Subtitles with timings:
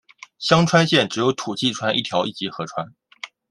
[0.39, 2.95] 香川县只有土器川一条一级河川。